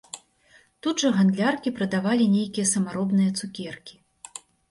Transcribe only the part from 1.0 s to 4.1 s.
жа гандляркі прадавалі нейкія самаробныя цукеркі.